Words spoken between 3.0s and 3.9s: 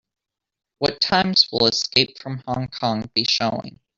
be showing?